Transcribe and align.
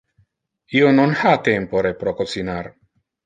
Io 0.77 0.87
non 0.99 1.13
ha 1.25 1.33
tempore 1.49 1.93
pro 2.01 2.15
cocinar. 2.23 2.61